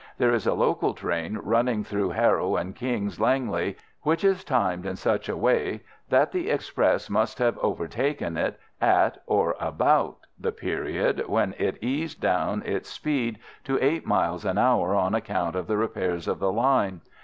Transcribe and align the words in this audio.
There 0.17 0.33
is 0.33 0.47
a 0.47 0.55
local 0.55 0.95
train 0.95 1.37
running 1.43 1.83
through 1.83 2.09
Harrow 2.09 2.55
and 2.55 2.75
King's 2.75 3.19
Langley, 3.19 3.77
which 4.01 4.23
is 4.23 4.43
timed 4.43 4.83
in 4.87 4.95
such 4.95 5.29
a 5.29 5.37
way 5.37 5.83
that 6.09 6.31
the 6.31 6.49
express 6.49 7.07
must 7.07 7.37
have 7.37 7.55
overtaken 7.59 8.35
it 8.35 8.59
at 8.81 9.21
or 9.27 9.55
about 9.59 10.17
the 10.39 10.51
period 10.53 11.27
when 11.27 11.53
it 11.59 11.83
eased 11.83 12.19
down 12.19 12.63
its 12.65 12.89
speed 12.89 13.37
to 13.65 13.77
eight 13.79 14.07
miles 14.07 14.43
an 14.43 14.57
hour 14.57 14.95
on 14.95 15.13
account 15.13 15.55
of 15.55 15.67
the 15.67 15.77
repairs 15.77 16.27
of 16.27 16.39
the 16.39 16.51
line. 16.51 17.01